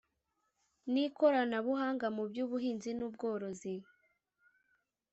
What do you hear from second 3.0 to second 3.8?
Ubworozi